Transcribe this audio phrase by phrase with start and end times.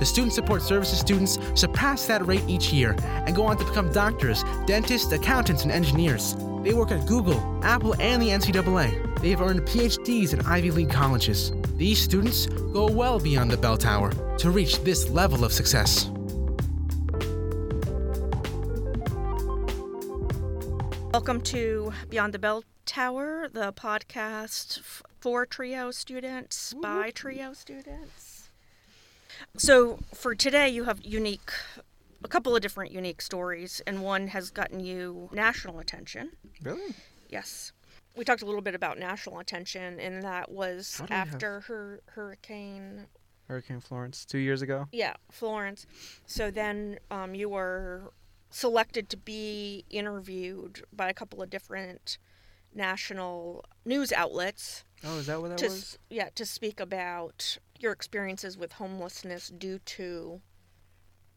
[0.00, 3.92] The Student Support Services students surpass that rate each year and go on to become
[3.92, 6.36] doctors, dentists, accountants, and engineers.
[6.62, 9.20] They work at Google, Apple, and the NCAA.
[9.20, 11.52] They have earned PhDs in Ivy League colleges.
[11.76, 16.06] These students go well beyond the bell tower to reach this level of success.
[21.12, 24.80] Welcome to Beyond the Bell Tower, the podcast
[25.20, 28.29] for trio students by trio students.
[29.56, 31.50] So, for today, you have unique,
[32.24, 36.30] a couple of different unique stories, and one has gotten you national attention.
[36.62, 36.94] Really?
[37.28, 37.72] Yes.
[38.16, 42.00] We talked a little bit about national attention, and that was we have- after her
[42.14, 43.06] hurricane
[43.48, 44.86] Hurricane Florence two years ago.
[44.92, 45.84] Yeah, Florence.
[46.24, 48.12] So then um, you were
[48.50, 52.16] selected to be interviewed by a couple of different
[52.72, 55.98] national news outlets Oh, is that what that to was?
[56.08, 60.40] yeah to speak about your experiences with homelessness due to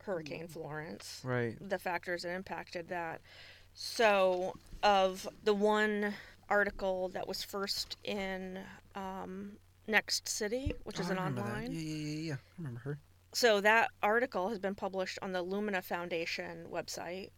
[0.04, 1.58] Hurricane Florence, Right.
[1.62, 3.22] the factors that impacted that.
[3.74, 6.14] So of the one
[6.50, 8.60] article that was first in
[8.96, 9.54] um,
[9.88, 11.50] Next City, which Oh, is an remember that.
[11.50, 12.34] online Yeah, yeah, yeah, yeah.
[12.34, 13.00] I remember her.
[13.34, 17.30] so that article has been published on the Lumina Foundation website,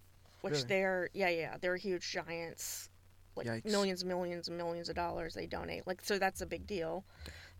[0.41, 0.65] which Really?
[0.67, 2.89] they're yeah yeah they're huge giants,
[3.35, 3.65] like Yikes.
[3.71, 5.85] millions and millions and millions of dollars they donate.
[5.87, 7.05] Like so that's a big deal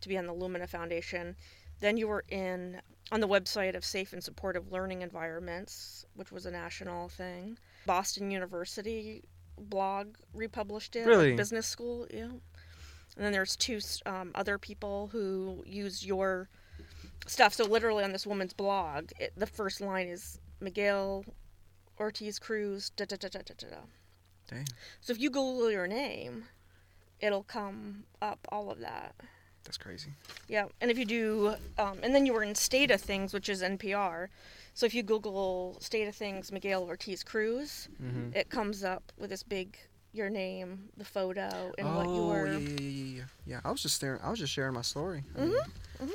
[0.05, 1.35] to be on the Lumina Foundation.
[1.81, 2.79] Then you were in
[3.11, 7.57] on the website of Safe and Supportive Learning Environments, which was a national thing.
[7.85, 9.23] Boston University
[9.57, 11.01] blog republished it.
[11.01, 11.35] like Really?
[11.35, 12.25] business school, yeah.
[12.25, 16.49] And then there's two um, other people who use your
[17.27, 17.53] stuff.
[17.53, 21.25] So literally on this woman's blog, it, the first line is Miguel
[21.99, 22.91] Ortiz Cruz.
[22.95, 23.75] Da, da, da, da, da, da, da.
[24.49, 24.67] Dang.
[25.01, 26.45] So if you Google your name,
[27.19, 29.15] it'll come up all of that.
[29.65, 30.11] That's crazy.
[30.47, 33.49] Yeah, and if you do, um, and then you were in State of Things, which
[33.49, 34.27] is NPR.
[34.73, 38.29] So if you Google State of Things Miguel Ortiz Cruz, Mm-hmm.
[38.35, 39.77] it comes up with this big
[40.13, 42.47] your name, the photo, and oh, what you were.
[42.47, 43.23] yeah, yeah, yeah, yeah.
[43.45, 44.21] Yeah, I was just staring.
[44.23, 45.23] I was just sharing my story.
[45.37, 45.51] Mhm.
[46.01, 46.09] mean,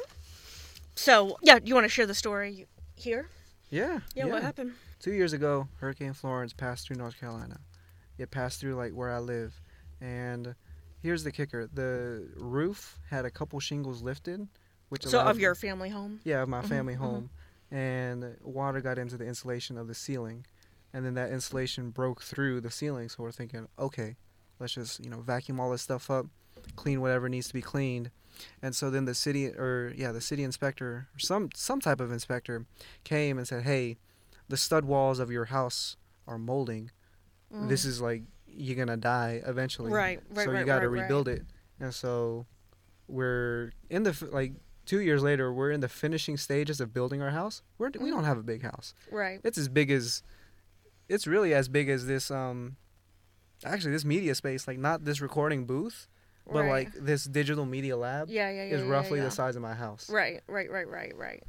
[0.95, 3.29] So yeah, do you want to share the story here?
[3.71, 4.01] yeah.
[4.15, 4.73] Yeah, what happened?
[5.01, 7.59] Two years ago, Hurricane Florence passed through North Carolina.
[8.19, 9.61] It passed through like where I live,
[10.01, 10.55] and
[11.03, 14.49] here's the kicker: the roof had a couple shingles lifted,
[14.89, 16.21] which So of your family home.
[16.25, 16.99] yeah of my Mhm, family mhm.
[16.99, 17.31] home,
[17.71, 20.47] and water got into the insulation of the ceiling,
[20.93, 23.09] and then that insulation broke through the ceiling.
[23.09, 24.17] So we're thinking, okay,
[24.59, 26.27] let's just you know vacuum all this stuff up,
[26.77, 28.11] clean whatever needs to be cleaned,
[28.63, 32.11] and so then the city or yeah the city inspector or some some type of
[32.13, 32.67] inspector
[33.05, 33.97] came and said, hey,
[34.49, 35.97] the stud walls of your house
[36.27, 36.91] are molding.
[37.53, 38.23] This is like
[38.53, 39.93] you're gonna die eventually.
[39.93, 41.03] Right, right, So right, you got to right, right.
[41.03, 41.43] rebuild it,
[41.79, 42.47] and so
[43.09, 44.53] we're in the like
[44.87, 45.53] two years later.
[45.53, 47.63] We're in the finishing stages of building our house.
[47.79, 48.15] We're we Mhm.
[48.15, 48.95] don't have a big house.
[49.11, 49.41] right.
[49.45, 50.23] It's as big as
[51.09, 52.77] it's really as big as this um
[53.65, 56.09] actually this media space like not this recording booth
[56.47, 56.71] but right.
[56.71, 59.25] like this digital media lab yeah, yeah, yeah, is yeah, roughly yeah.
[59.27, 61.43] the size of my house Right, right, right, right, right.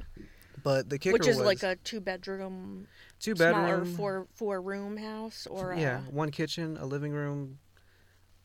[0.62, 2.86] But the kicker Which is was like a two bedroom,
[3.20, 7.58] two smaller bedroom four four room house, or yeah uh, one kitchen a living room.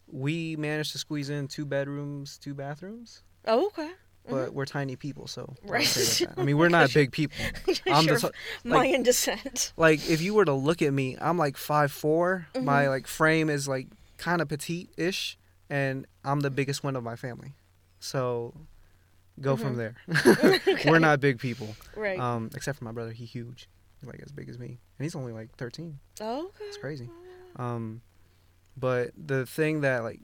[0.09, 3.23] We managed to squeeze in two bedrooms two bathrooms.
[3.45, 3.89] Oh, okay.
[4.29, 6.22] but we're tiny people so Right.
[6.38, 7.38] i mean we're not big people.
[7.89, 8.35] I'm sure, the t-
[8.66, 9.72] Mayan descent.
[9.77, 12.47] like if you were to look at me i'm like five four.
[12.59, 15.38] my like frame is like kind of petite-ish
[15.69, 17.53] and i'm the biggest one of my family.
[18.00, 18.53] So
[19.42, 19.78] go from Mhm.
[19.78, 19.95] there
[20.75, 20.89] Okay.
[20.89, 22.19] we're not big people right.
[22.19, 23.69] um except for my brother he's huge
[24.00, 26.66] he's like as big as me and he's only like 13 oh, okay.
[26.66, 27.10] it's crazy
[27.57, 28.01] um
[28.75, 30.19] but the thing that like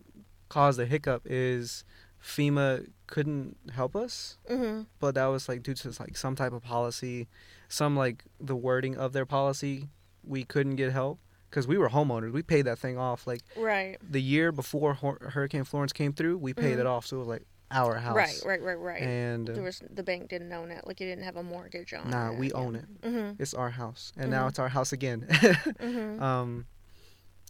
[0.49, 1.83] caused the hiccup is
[2.23, 4.83] fema couldn't help us Mm-hmm.
[4.99, 7.27] but that was like due to like some type of policy
[7.67, 9.89] some like the wording of their policy
[10.23, 11.19] we couldn't get help
[11.49, 13.97] because we were homeowners we paid that thing off like Right.
[14.07, 16.81] the year before Hur- hurricane florence came through we paid Mhm.
[16.81, 18.41] it off so it was like our house Right.
[18.45, 18.61] Right.
[18.61, 18.79] Right.
[18.79, 19.01] Right.
[19.01, 20.85] and uh, there was the bank didn't own it.
[20.87, 22.09] Like you didn't have a mortgage on it.
[22.09, 22.37] nah it.
[22.37, 23.41] we own it Mm-hmm.
[23.41, 24.49] it's our house and now Mhm.
[24.49, 26.21] it's our house again Mm-hmm.
[26.23, 26.65] um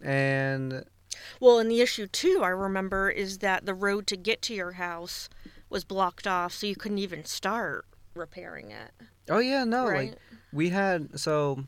[0.02, 0.84] and
[1.40, 4.72] Well, and the issue too, I remember, is that the road to get to your
[4.72, 5.28] house
[5.70, 7.84] was blocked off, so you couldn't even start
[8.14, 8.90] repairing it.
[9.30, 10.10] Oh yeah, no, right?
[10.10, 10.18] like
[10.52, 11.64] we had so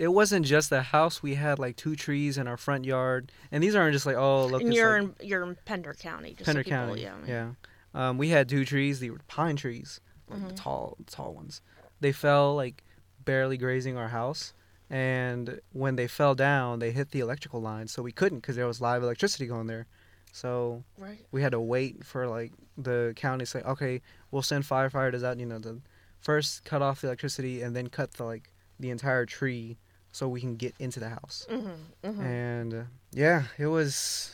[0.00, 1.22] it wasn't just the house.
[1.22, 4.46] We had like two trees in our front yard, and these aren't just like oh
[4.46, 4.62] look.
[4.62, 7.02] and you're like in you're in Pender County, just Pender so people, County.
[7.02, 7.16] yeah.
[7.26, 7.50] Yeah,
[7.94, 9.00] Um, we had two trees.
[9.00, 10.56] They were pine trees, like the Mhm.
[10.56, 11.60] tall, tall ones.
[12.00, 12.82] They fell like
[13.24, 14.54] barely grazing our house,
[14.88, 18.66] and when they fell down, they hit the electrical line, so we couldn't because there
[18.66, 19.86] was live electricity going there.
[20.32, 21.26] So Right.
[21.32, 24.00] we had to wait for like the county to say, okay,
[24.30, 25.38] we'll send firefighters out.
[25.38, 25.82] You know, to
[26.20, 29.76] first cut off the electricity and then cut the like the entire tree
[30.12, 31.46] so we can get into the house.
[31.50, 32.08] Mm-hmm.
[32.08, 32.20] mm-hmm.
[32.20, 34.32] And uh, yeah, it was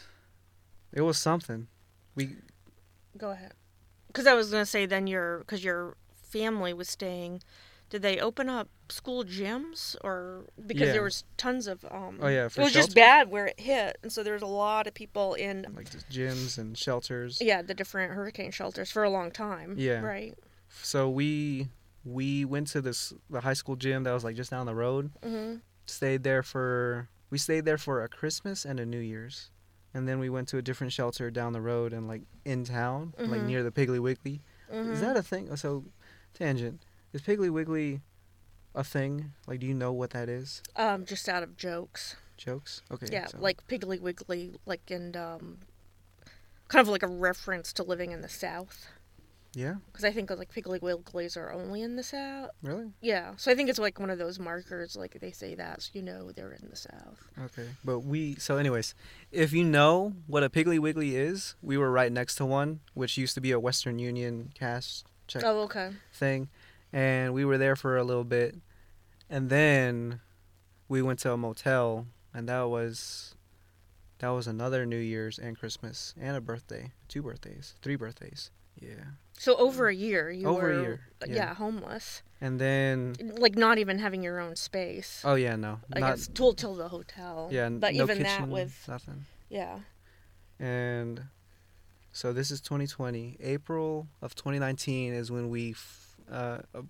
[0.92, 1.68] it was something.
[2.14, 2.36] We
[3.16, 3.52] Go ahead.
[4.08, 7.42] Because I was gonna say then your because your family was staying.
[7.88, 10.92] Did they open up school gyms or because Yeah.
[10.92, 12.18] there was tons of um?
[12.20, 14.94] Oh, yeah, it was just bad where it hit, and so there's a lot of
[14.94, 17.38] people in like just gyms and shelters.
[17.40, 19.74] yeah the different hurricane shelters for a long time.
[19.78, 20.00] Yeah.
[20.00, 20.36] Right.
[20.82, 21.68] So we
[22.06, 25.10] we went to this the high school gym that was like just down the road.
[25.22, 25.56] Mm-hmm.
[25.86, 29.50] Stayed there for we stayed there for a Christmas and a New Year's.
[29.92, 33.14] And then we went to a different shelter down the road and like in town,
[33.18, 33.46] like Mhm.
[33.46, 34.40] near the Piggly Wiggly.
[34.72, 34.92] mm-hmm.
[34.92, 35.54] Is that a thing?
[35.56, 35.84] So
[36.34, 36.80] tangent.
[37.12, 38.02] Is Piggly Wiggly
[38.74, 39.32] a thing?
[39.48, 40.62] Like do you know what that is?
[40.76, 42.14] um just out of jokes?
[42.36, 42.82] Jokes?
[42.90, 43.06] Okay.
[43.10, 45.58] Yeah, so- like Piggly Wiggly, like and um,
[46.68, 48.86] kind of like a reference to living in the South.
[49.58, 52.50] Yeah, Because I think like Piggly Wigglies are only in the South.
[52.62, 52.92] really?
[53.00, 55.90] Yeah, so I think it's like one of those markers, like they say that, so
[55.94, 57.18] you know they're in the South.
[57.42, 57.66] Okay.
[57.82, 58.94] But we so anyways,
[59.32, 63.16] if you know what a Piggly Wiggly is, we were right next to one, which
[63.16, 65.90] used to be a Western Union cash check Oh, okay.
[66.12, 66.50] thing.
[66.92, 68.56] And we were there for a little bit.
[69.30, 70.20] And then
[70.86, 73.34] we went to a motel and that was
[74.18, 76.92] that was another New Year's and Christmas and a birthday.
[77.08, 77.74] Two birthdays.
[77.80, 78.50] Three birthdays.
[78.78, 79.16] Yeah.
[79.38, 81.34] So over a year, you Over a year, yeah.
[81.34, 81.54] yeah.
[81.54, 85.22] homeless, And then like not even having your own space.
[85.24, 85.80] oh yeah, no.
[85.94, 87.48] I not guess till till the hotel.
[87.52, 89.24] yeah, but no even kitchen, that with nothing.
[89.50, 89.80] yeah.
[90.58, 91.24] and
[92.12, 96.82] so this is 2020 april of 2019 is when we f- uh, a,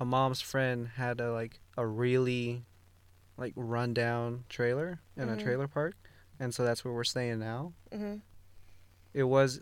[0.00, 2.64] a mom's friend had a like a really
[3.38, 5.34] like rundown trailer in Mhm.
[5.34, 5.94] a trailer park
[6.38, 8.16] and so that's where we're staying now hmm
[9.14, 9.60] it was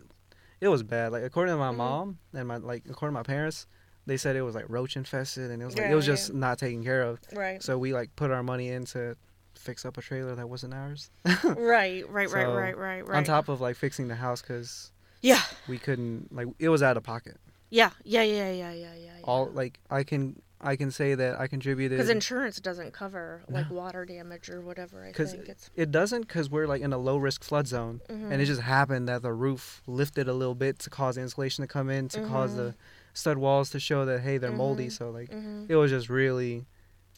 [0.63, 1.77] it was bad like according to my Mhm.
[1.77, 3.67] mom and my like according to my parents
[4.05, 6.13] they said it was like roach infested and it was like Yeah, it was yeah.
[6.13, 7.61] just not taken care of Right.
[7.61, 9.15] so we like put our money in to
[9.55, 11.09] fix up a trailer that wasn't ours
[11.43, 12.07] right.
[12.09, 12.29] Right.
[12.31, 12.45] Right.
[12.47, 12.77] Right.
[12.77, 13.07] Right.
[13.07, 13.17] Right.
[13.17, 15.41] on top of like fixing the house because Yeah.
[15.67, 17.37] we couldn't like it was out of pocket
[17.73, 17.89] Yeah.
[18.03, 18.21] Yeah.
[18.23, 18.51] Yeah.
[18.51, 18.71] Yeah.
[18.73, 18.93] Yeah.
[18.95, 19.09] Yeah.
[19.23, 20.21] all like i can
[20.61, 23.75] i can say that i contributed Because insurance doesn't cover like No.
[23.81, 24.97] water damage or whatever.
[25.05, 25.69] I 'Cause think it's.
[25.75, 28.45] it doesn't because we're like in a low risk flood zone and it Mhm.
[28.53, 31.89] just happened that the roof lifted a little bit to cause the insulation to come
[31.89, 32.57] in to cause Mhm.
[32.61, 32.75] the
[33.13, 34.91] stud walls to show that hey they're moldy Mhm.
[34.97, 35.69] so like Mhm.
[35.69, 36.65] it was just really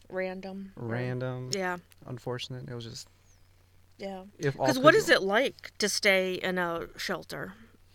[0.08, 0.72] random.
[0.76, 1.76] random Yeah.
[2.06, 3.08] unfortunate it was just
[3.98, 4.24] Yeah.
[4.38, 7.54] Because what is it like to stay in a shelter,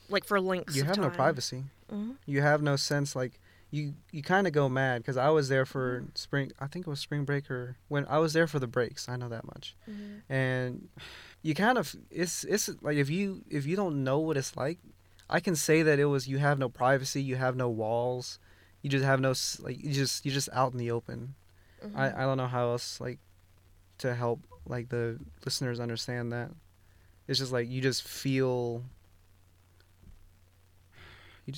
[0.09, 2.15] like for lengths you of have no privacy Mhm.
[2.25, 3.39] you have no sense like
[3.69, 6.09] you you kind of go mad because i was there for Mm-hmm.
[6.15, 9.07] spring i think it was spring break or when i was there for the breaks
[9.09, 10.21] i know that much Mhm.
[10.29, 10.89] and
[11.41, 14.79] you kind of it's it's like if you if you don't know what it's like
[15.29, 18.39] i can say that it was you have no privacy you have no walls
[18.81, 21.35] you just have no like you just you're just out in the open
[21.83, 21.95] Mhm.
[21.95, 23.19] i i don't know how else like
[23.97, 26.51] to help like the listeners understand that
[27.27, 28.83] it's just like you just feel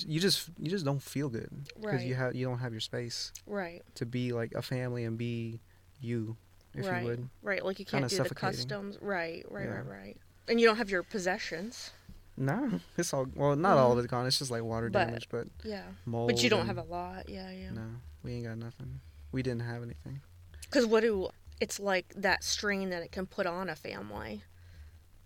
[0.00, 1.48] just you just, you just don't feel good
[1.80, 3.82] because you have you don't have your space right.
[3.94, 5.60] to be like a family and be
[6.00, 6.36] you
[6.74, 7.02] if right.
[7.02, 7.64] you would Right.
[7.64, 8.98] Like you Kinda can't do the customs.
[9.00, 9.44] Right.
[9.48, 9.64] Right.
[9.66, 9.74] Yeah.
[9.76, 9.86] Right.
[9.86, 10.16] Right.
[10.48, 11.90] And you don't have your possessions.
[12.36, 13.54] No, it's all well.
[13.54, 13.92] Not all Mhm.
[13.92, 14.26] of it's gone.
[14.26, 15.84] It's just like water But- damage, but Yeah.
[16.04, 16.28] mold.
[16.30, 17.28] But you don't have a lot.
[17.28, 17.50] Yeah.
[17.50, 17.70] Yeah.
[17.70, 17.86] No,
[18.22, 19.00] we ain't got nothing.
[19.30, 20.20] We didn't have anything.
[20.62, 21.28] Because what do
[21.60, 24.42] it's like that strain that it can put on a family.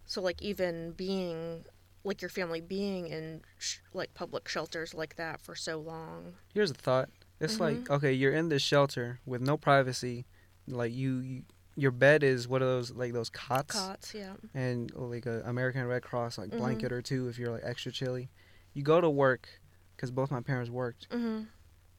[0.05, 1.65] So like even being
[2.05, 6.35] like your family being in sh- like public shelters like that for so long.
[6.55, 7.09] Here's a thought.
[7.41, 7.91] It's like Mhm.
[7.91, 10.27] okay, you're in this shelter with no privacy.
[10.67, 11.43] Like you, you
[11.77, 14.15] your bed is one of those like those cots, Cots.
[14.15, 14.35] Yeah.
[14.55, 16.59] and like a American Red Cross like Mhm.
[16.59, 18.31] blanket or two if you're like extra chilly.
[18.75, 19.49] You go to work
[19.95, 21.09] because both my parents worked.
[21.11, 21.47] Mhm.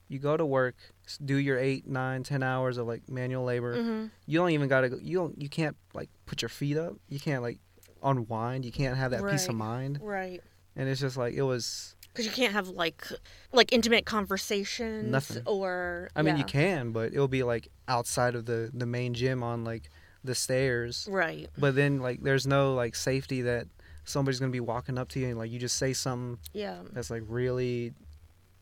[0.09, 0.75] You go to work,
[1.23, 3.75] do your eight, nine, ten hours of like manual labor.
[3.77, 4.11] Mhm.
[4.25, 7.19] you don't even gotta go you don't you can't like put your feet up you
[7.19, 7.59] can't like
[8.03, 10.41] unwind you can't have that peace of mind Right.
[10.75, 13.03] and it's just like it was Because you can't have like
[13.51, 15.43] like intimate conversations Nothing.
[15.45, 19.43] or i mean you can but it'll be like outside of the the main gym
[19.43, 19.89] on like
[20.23, 23.67] the stairs right but then like there's no like safety that
[24.03, 27.09] somebody's gonna be walking up to you and like you just say something yeah that's
[27.09, 27.93] like really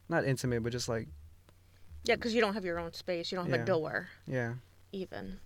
[0.10, 1.06] not intimate, but just like
[2.06, 3.29] Yeah, because you don't have your own space.
[3.29, 3.63] You don't have Yeah.
[3.63, 4.53] a door, yeah.
[4.94, 5.39] even.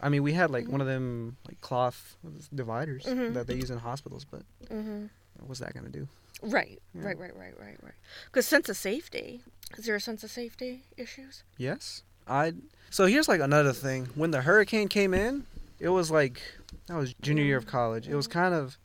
[0.00, 0.70] I mean, we had like Mhm.
[0.72, 2.16] one of them like cloth
[2.54, 3.34] dividers Mhm.
[3.34, 5.06] that they use in hospitals, but Mm-hmm.
[5.46, 6.08] what's that gonna do?
[6.42, 7.02] Right, Yeah.
[7.06, 7.94] right, right, right, right, right.
[8.26, 9.42] Because sense of safety.
[9.78, 11.42] Is there a sense of safety issues?
[11.56, 12.02] Yes.
[12.26, 12.54] I.
[12.90, 14.06] So here's like another thing.
[14.14, 15.46] When the hurricane came in,
[15.80, 16.42] it was like
[16.86, 18.06] that was junior year of college.
[18.08, 18.78] It was kind of.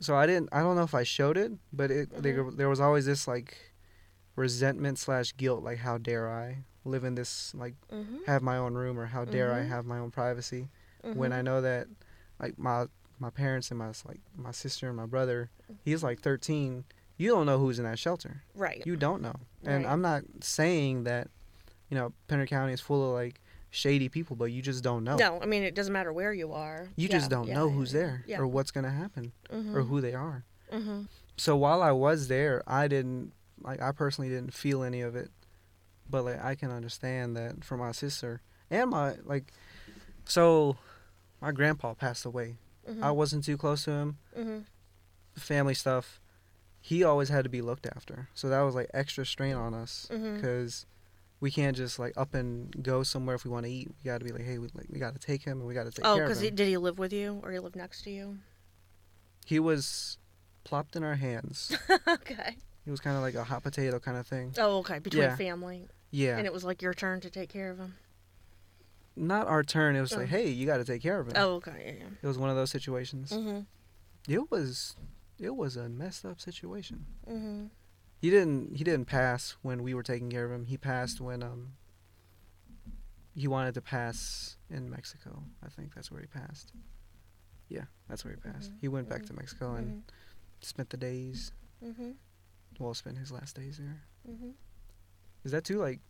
[0.00, 0.48] So I didn't.
[0.50, 3.56] I don't know if I showed it, but it there, there was always this like
[4.36, 5.62] resentment slash guilt.
[5.62, 8.24] Like how dare I live in this like Mm-hmm.
[8.26, 9.68] have my own room or how dare I Mhm.
[9.68, 10.68] have my own privacy
[11.02, 11.88] when I know that
[12.38, 12.86] like my
[13.18, 15.50] my parents and my like my sister and my brother
[15.84, 16.84] he's like 13
[17.18, 18.82] you don't know who's in that shelter right.
[18.86, 19.92] you don't know and Right.
[19.92, 21.28] i'm not saying that
[21.90, 25.16] you know Pender County is full of like shady people but you just don't know
[25.16, 26.88] No, I mean it doesn't matter where you are.
[26.96, 28.38] you Yeah, just don't yeah, know yeah, who's there Yeah.
[28.38, 29.76] or what's going to happen mm-hmm.
[29.76, 31.02] or who they are Mm-hmm.
[31.36, 35.30] so while i was there i didn't like i personally didn't feel any of it
[36.10, 38.40] but like i can understand that for my sister
[38.70, 39.52] and my like
[40.24, 40.76] so
[41.40, 42.56] my grandpa passed away
[42.88, 43.04] Mm-hmm.
[43.04, 44.58] i wasn't too close to him mm-hmm.
[45.36, 46.18] family stuff
[46.80, 50.08] he always had to be looked after so that was like extra strain on us
[50.10, 50.36] Mm-hmm.
[50.36, 50.86] because
[51.40, 54.18] we can't just like up and go somewhere if we want to eat we got
[54.18, 55.90] to be like hey we, like, we got to take him and we got to
[55.92, 58.10] take Oh, care of because did he live with you or he lived next to
[58.10, 58.38] you?
[59.44, 60.16] he was
[60.64, 61.76] plopped in our hands
[62.08, 62.56] okay.
[62.84, 64.98] he was kind of like a hot potato kind of thing Oh, okay.
[65.00, 65.36] Between Yeah.
[65.36, 67.94] family, yeah and it was like your turn to take care of him.
[69.16, 70.18] not our turn it was Oh.
[70.18, 71.96] like hey you got to take care of him Oh, okay.
[72.00, 72.06] Yeah.
[72.22, 73.60] it was one of those situations Mm-hmm.
[74.28, 74.96] it was
[75.38, 77.66] it was a messed up situation Mm-hmm.
[78.20, 81.42] he didn't he didn't pass when we were taking care of him he passed when
[81.42, 81.72] um
[83.34, 86.72] he wanted to pass in mexico i think that's where he passed
[87.68, 90.02] yeah that's where he passed Mhm, he went back to mexico and
[90.60, 91.52] spent the days
[91.84, 92.10] Mm-hmm.
[92.78, 94.50] well spent his last days there Mm-hmm.
[95.44, 96.00] Is that too like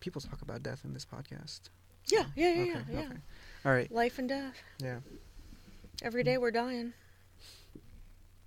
[0.00, 1.60] people talk about death in this podcast
[2.08, 2.98] Yeah, yeah, yeah, okay yeah, yeah.
[3.06, 3.16] okay
[3.64, 4.54] all right Life and death.
[4.82, 4.98] yeah
[6.02, 6.92] Every day we're dying.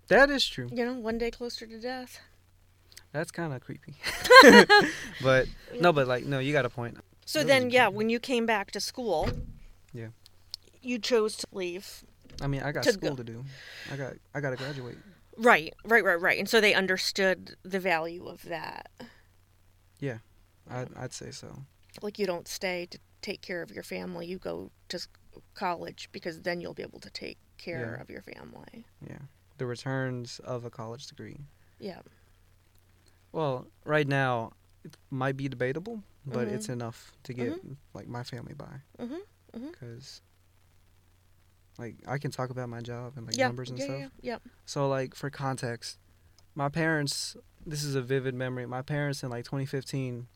[0.07, 2.19] that is true You know, one day closer to death.
[3.11, 3.95] that's kind of creepy
[5.21, 5.47] but
[5.79, 8.45] no but like no you got a point So That then, yeah, when you came
[8.45, 9.29] back to school,
[9.93, 10.07] Yeah.
[10.81, 12.03] you chose to leave.
[12.41, 13.43] i mean i got To school go- to do
[13.91, 14.97] i got i got to graduate
[15.37, 16.37] Right, right, right, right.
[16.37, 18.91] And so they understood the value of that.
[20.69, 21.47] I'd, I'd say so
[22.01, 24.25] Like you don't stay to take care of your family.
[24.27, 24.99] You go to
[25.53, 28.01] college because then you'll be able to take care Yeah.
[28.01, 28.85] of your family.
[29.07, 29.19] Yeah.
[29.57, 31.39] The returns of a college degree.
[31.79, 32.01] Yeah.
[33.31, 34.51] Well, right now,
[34.83, 36.53] it might be debatable, but Mhm.
[36.53, 37.53] it's enough to get
[37.93, 38.81] like my family by.
[38.99, 39.19] Mhm,
[39.53, 39.71] mhm.
[39.71, 40.21] Because,
[41.77, 43.47] like, I can talk about my job and like yeah.
[43.47, 43.99] numbers and yeah, stuff.
[43.99, 44.37] yeah, yeah.
[44.65, 45.97] So, like, for context,
[46.55, 47.35] my parents.
[47.65, 48.65] This is a vivid memory.
[48.65, 50.27] My parents in like 2015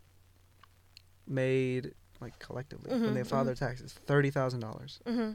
[1.27, 3.47] made like collectively when they filed mhm.
[3.47, 5.31] their taxes thirty thousand dollars, Mm-hmm.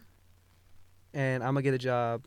[1.14, 2.26] and I'm gonna get a job.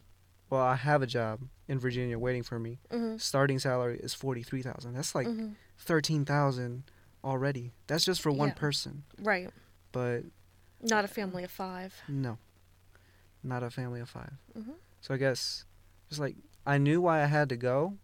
[0.49, 2.79] Well, I have a job in Virginia waiting for me.
[2.91, 3.17] Mm-hmm.
[3.17, 4.93] starting salary is forty three thousand.
[4.93, 5.49] That's like mm-hmm.
[5.77, 6.83] thirteen thousand
[7.23, 7.71] already.
[7.87, 8.55] That's just for one Yeah.
[8.55, 9.03] person.
[9.19, 9.49] Right.
[9.91, 10.23] But
[10.81, 11.95] Not a family of five.
[12.07, 12.37] no,
[13.43, 14.73] not a family of 5 Mhm.
[15.01, 15.65] So I guess
[16.09, 17.97] just like I knew why I had to go,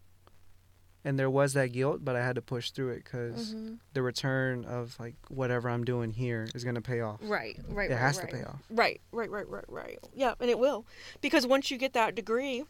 [1.06, 3.76] and there was that guilt, but I had to push through it because Mm-hmm.
[3.94, 7.20] the return of like whatever I'm doing here is gonna pay off.
[7.24, 8.30] Right, right, It right, has right.
[8.30, 8.62] to pay off.
[8.70, 10.00] Right, right, right, right, right.
[10.14, 10.86] Yeah, and it will.
[11.22, 12.64] Because once you get that degree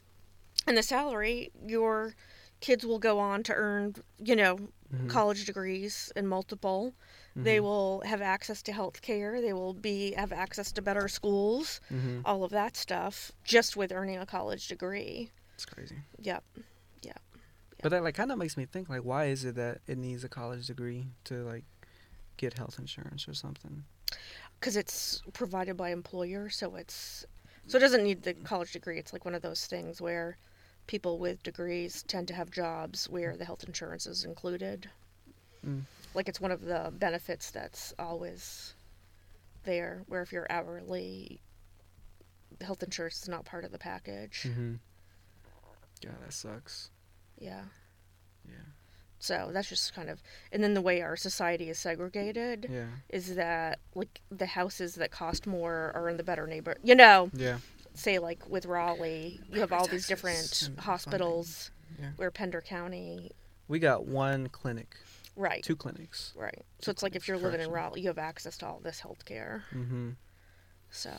[0.67, 2.13] and the salary, your
[2.59, 4.57] kids will go on to earn, you know,
[4.93, 5.09] Mhm.
[5.09, 6.93] college degrees and multiple.
[7.35, 7.61] They Mhm.
[7.63, 9.39] will have access to health care.
[9.39, 12.21] They will be have access to better schools, Mhm.
[12.25, 15.31] all of that stuff, just with earning a college degree.
[15.53, 15.99] It's crazy.
[16.19, 16.43] Yep.
[17.81, 20.23] But that like kind of makes me think like why is it that it needs
[20.23, 21.63] a college degree to like
[22.37, 23.83] get health insurance or something?
[24.59, 27.25] Because it's provided by employer, so it's
[27.67, 28.97] so it doesn't need the college degree.
[28.97, 30.37] It's like one of those things where
[30.87, 34.89] people with degrees tend to have jobs where the health insurance is included.
[35.65, 35.81] Mm.
[36.15, 38.73] Like it's one of the benefits that's always
[39.63, 40.03] there.
[40.07, 41.39] Where if you're hourly,
[42.59, 44.45] health insurance is not part of the package.
[44.47, 44.73] Mm-hmm.
[46.03, 46.89] Yeah, that sucks.
[47.39, 47.61] Yeah.
[48.47, 48.53] Yeah.
[49.19, 52.85] So that's just kind of, and then the way our society is segregated Yeah.
[53.09, 56.75] is that like the houses that cost more are in the better neighbor.
[56.83, 57.59] You know, Yeah.
[57.93, 62.11] say like with Raleigh, you have all these different hospitals Yeah.
[62.17, 63.31] where Pender County,
[63.67, 64.95] We got one clinic,
[65.35, 66.33] right, two clinics.
[66.35, 66.63] right.
[66.79, 67.69] two So it's like if you're living in.
[67.71, 69.63] Raleigh, you have access to all this health care.
[69.71, 70.11] Mm-hmm.
[70.91, 71.11] So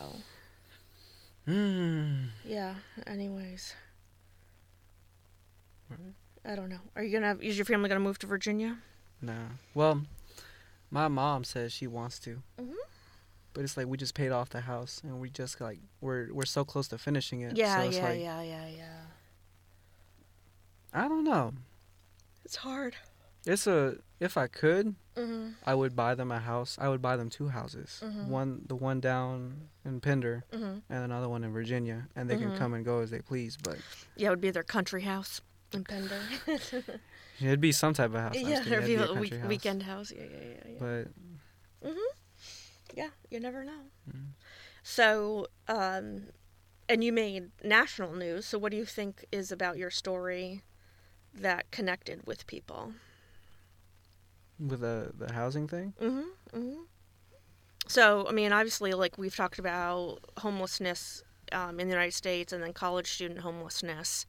[1.47, 2.29] Mm.
[2.45, 2.77] yeah.
[3.07, 3.75] Anyways.
[6.45, 6.81] I don't know.
[6.97, 7.37] Are you gonna?
[7.41, 8.79] Is your family gonna move to Virginia?
[9.21, 9.49] Nah.
[9.75, 10.03] Well,
[10.91, 12.43] my mom says she wants to.
[12.59, 12.75] Mhm.
[13.53, 16.45] But it's like we just paid off the house and we just like we're we're
[16.47, 17.57] so close to finishing it.
[17.57, 19.01] Yeah, so it's yeah, like, yeah, yeah, yeah.
[20.93, 21.53] I don't know.
[22.45, 22.97] It's hard.
[23.47, 25.55] It's a if I could, Mhm.
[25.65, 26.77] I would buy them a house.
[26.81, 28.01] I would buy them two houses.
[28.05, 28.27] Mhm.
[28.29, 30.83] One the one down in Pender Mhm.
[30.89, 33.79] and another one in Virginia and they can come and go as they please, but
[34.17, 35.41] Yeah, it would be their country house
[35.75, 36.21] in Pender.
[37.41, 38.35] it'd be some type of house.
[38.37, 39.49] Yeah, there'd be it'd a, week, house.
[39.49, 40.13] weekend house.
[40.15, 40.79] Yeah, yeah, yeah, yeah.
[40.79, 42.97] But Mm-hmm.
[42.97, 43.83] Yeah, you never know.
[44.11, 44.33] Mhm.
[44.83, 46.25] So, um,
[46.89, 48.47] and you made national news.
[48.47, 50.63] So, what do you think is about your story
[51.35, 52.93] that connected with people?
[54.59, 56.59] with the the housing thing, Mm-hmm.
[56.59, 56.83] mm-hmm.
[57.89, 61.23] So, I mean, obviously, like we've talked about homelessness
[61.53, 64.27] um, in the United States and then college student homelessness.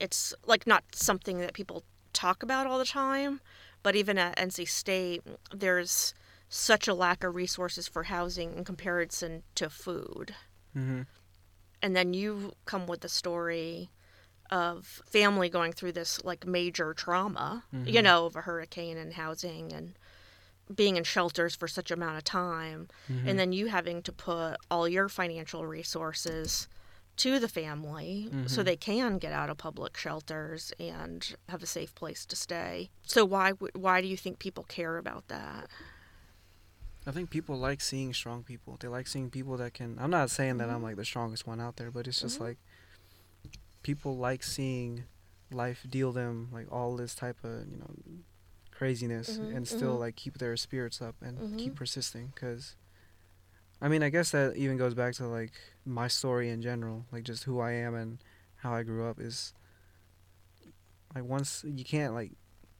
[0.00, 3.40] It's like not something that people talk about all the time,
[3.82, 5.22] but even at NC State,
[5.54, 6.14] there's
[6.48, 10.34] such a lack of resources for housing in comparison to food.
[10.76, 11.02] mm-hmm.
[11.80, 13.90] And then you come with the story
[14.50, 18.02] of family going through this like major trauma, you Mhm.
[18.04, 19.94] know, of a hurricane and housing and
[20.74, 23.28] being in shelters for such amount of time Mm-hmm.
[23.28, 26.66] and then you having to put all your financial resources
[27.18, 28.64] to the family so Mhm.
[28.64, 32.90] they can get out of public shelters and have a safe place to stay.
[33.02, 35.68] So why why do you think people care about that?
[37.06, 38.76] I think people like seeing strong people.
[38.78, 39.98] They like seeing people that can.
[39.98, 40.84] I'm not saying that I'm Mhm.
[40.84, 42.42] like the strongest one out there, but it's just Mhm.
[42.48, 42.58] like
[43.82, 45.04] people like seeing
[45.50, 47.94] life deal them like all this type of you know
[48.70, 50.00] craziness Mhm, and still mhm.
[50.00, 52.28] like keep their spirits up and keep persisting.
[52.34, 52.76] Because
[53.80, 55.52] I mean, I guess that even goes back to like
[55.84, 58.18] my story in general, like just who I am and
[58.56, 59.52] how I grew up is
[61.14, 62.32] like once you can't like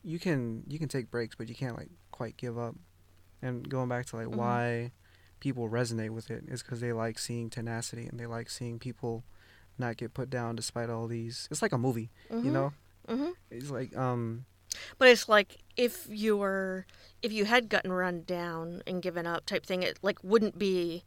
[0.03, 2.75] you can you can take breaks, but you can't like quite give up.
[3.43, 4.35] And going back to like Mhm.
[4.37, 4.93] why
[5.41, 9.23] people resonate with it is because they like seeing tenacity and they like seeing people
[9.79, 11.47] not get put down despite all these.
[11.51, 12.11] It's like a movie,
[12.43, 12.73] you know.
[13.09, 14.45] hmm It's like um
[14.99, 16.87] But it's like if you were
[17.23, 21.05] if you had gotten run down and given up type thing, it like wouldn't be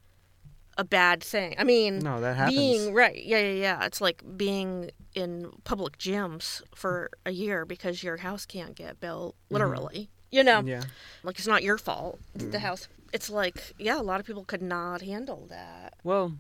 [0.78, 1.56] a bad thing.
[1.58, 2.56] I mean, no that happens.
[2.56, 3.86] being right, yeah, yeah, yeah.
[3.86, 9.36] It's like being in public gyms for a year because your house can't get built.
[9.50, 10.84] Literally, you know, Yeah,
[11.24, 12.20] like it's not your fault.
[12.36, 12.62] It's the Mm.
[12.62, 12.88] house.
[13.14, 15.96] It's like yeah, a lot of people could not handle that.
[16.04, 16.38] well,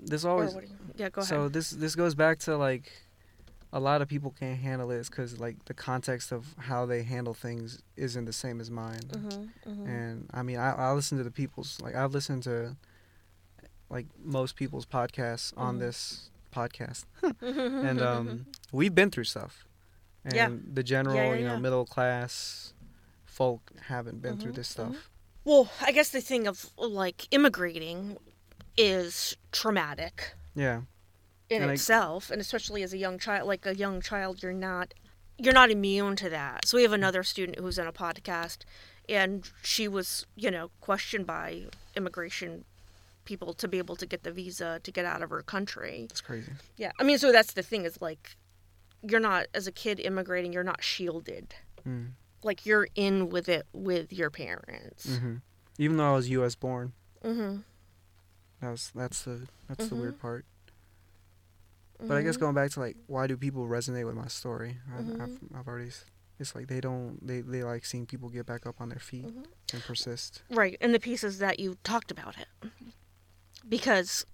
[0.00, 0.62] there's Or always you,
[0.96, 1.28] yeah, go ahead.
[1.28, 2.92] So this this goes back to like
[3.72, 7.32] a lot of people can't handle it because like the context of how they handle
[7.34, 9.00] things isn't the same as mine.
[9.08, 9.86] mm-hmm, mm-hmm.
[9.86, 12.76] And I mean, I, I listen to the people's like I've listened to
[13.88, 15.80] like most people's podcasts on Mhm.
[15.80, 17.04] this podcast,
[17.40, 19.64] and um, we've been through stuff.
[20.24, 20.50] And Yeah.
[20.74, 21.58] the general, yeah, you know, yeah.
[21.60, 22.74] middle class
[23.24, 24.92] folk haven't been through Mhm, this stuff.
[24.92, 24.98] mhm.
[25.44, 28.18] well, I guess the thing of like immigrating
[28.76, 30.34] is traumatic.
[30.54, 30.82] Yeah.
[31.52, 34.52] In And I- itself and especially as a young child like a young child you're
[34.70, 34.94] not
[35.38, 38.58] you're not immune to that so we have another student who's in a podcast
[39.08, 42.64] and she was you know questioned by immigration
[43.24, 46.20] people to be able to get the visa to get out of her country It's
[46.20, 46.52] crazy.
[46.76, 48.36] yeah i mean so that's the thing is like
[49.02, 51.54] you're not as a kid immigrating you're not shielded
[51.86, 52.10] Mm.
[52.44, 55.36] like you're in with it with your parents hmm
[55.78, 56.54] Even though I was U.S.
[56.54, 56.92] born,
[57.24, 57.56] mm-hmm.
[58.60, 60.00] that was that's the that's the Mhm.
[60.00, 60.44] weird part.
[62.00, 62.40] But I guess Mhm.
[62.40, 64.78] going back to like why do people resonate with my story?
[64.92, 65.20] I, Mhm.
[65.20, 65.90] I've I've already.
[66.38, 69.26] It's like they don't they they like seeing people get back up on their feet
[69.26, 69.44] Mhm.
[69.72, 70.42] and persist.
[70.50, 72.48] Right, and the pieces that you talked about it.
[73.68, 74.26] Because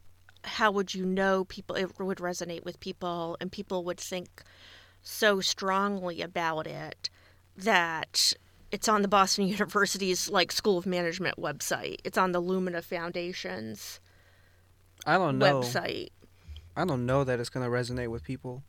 [0.44, 4.42] how would you know people it would resonate with people and people would think
[5.02, 7.10] so strongly about it
[7.56, 8.32] that
[8.70, 11.96] it's on the Boston University's like School of Management website.
[12.04, 14.00] It's on the Lumina Foundation's
[15.06, 15.60] I don't know.
[15.60, 16.08] website.
[16.78, 18.62] I don't know that it's gonna resonate with people.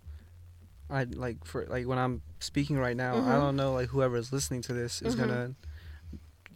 [0.89, 3.17] I like for like when I'm speaking right now.
[3.17, 3.39] I Mhm.
[3.39, 5.19] don't know like whoever is listening to this is Mhm.
[5.19, 5.55] gonna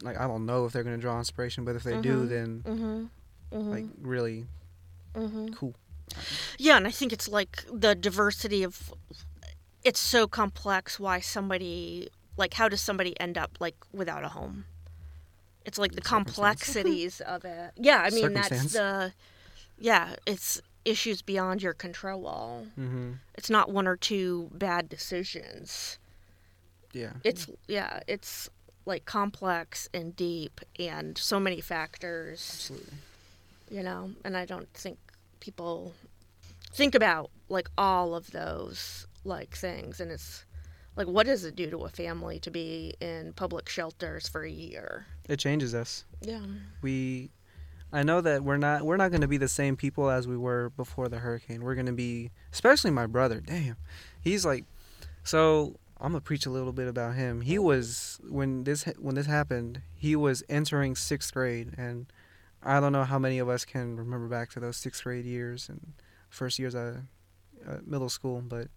[0.01, 2.29] like I don't know if they're gonna draw inspiration, but if they do, Mhm.
[2.29, 3.09] then Mhm.
[3.51, 3.71] Mhm.
[3.71, 4.47] like really
[5.13, 5.53] mhm.
[5.55, 5.75] cool.
[6.57, 8.91] Yeah, and I think it's like the diversity of
[9.83, 14.65] it's so complex why somebody like how does somebody end up like without a home?
[15.65, 17.71] It's like the complexities of it.
[17.77, 19.13] Yeah, I mean that's the
[19.77, 22.67] yeah, it's issues beyond your control.
[22.79, 23.13] Mm-hmm.
[23.35, 25.97] It's not one or two bad decisions.
[26.93, 27.13] Yeah.
[27.23, 28.49] It's yeah, it's
[28.85, 32.97] like complex and deep and so many factors Absolutely.
[33.71, 34.97] you know and i don't think
[35.39, 35.93] people
[36.73, 40.43] think about like all of those like things and it's
[40.97, 44.51] Like, what does it do to a family to be in public shelters for a
[44.51, 45.05] year?
[45.27, 46.05] It changes us.
[46.21, 46.45] Yeah.
[46.83, 47.31] We,
[47.93, 50.35] I know that we're not we're not going to be the same people as we
[50.35, 51.63] were before the hurricane.
[51.63, 53.39] We're going to be, especially my brother.
[53.39, 53.77] Damn,
[54.19, 54.65] he's like,
[55.23, 57.41] so I'm gonna preach a little bit about him.
[57.41, 62.07] He was when this when this happened, he was entering sixth grade, and
[62.61, 65.69] I don't know how many of us can remember back to those sixth grade years
[65.69, 65.93] and
[66.29, 66.97] first years of
[67.65, 68.67] uh, middle school, but